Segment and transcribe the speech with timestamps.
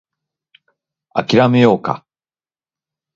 [1.13, 2.07] 諦めようか